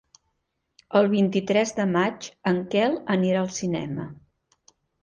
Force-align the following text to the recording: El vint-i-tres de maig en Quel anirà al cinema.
El 0.99 1.09
vint-i-tres 1.11 1.75
de 1.81 1.87
maig 1.93 2.31
en 2.53 2.59
Quel 2.73 2.99
anirà 3.19 3.47
al 3.47 3.57
cinema. 3.61 4.13